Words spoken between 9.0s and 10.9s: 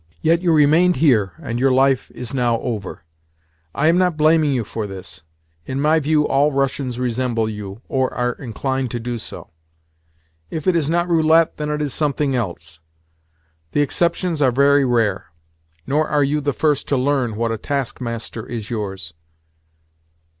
so. If it is